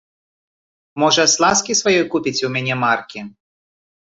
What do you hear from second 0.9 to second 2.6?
Можа, з ласкі сваёй купіце ў